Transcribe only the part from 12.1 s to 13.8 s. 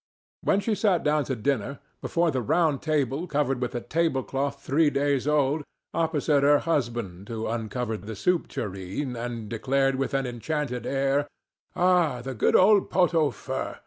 the good pot au feu!